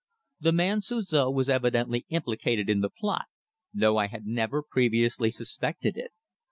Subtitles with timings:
[0.39, 3.25] The man Suzor was evidently implicated in the plot,
[3.71, 6.09] though I had never previously suspected it!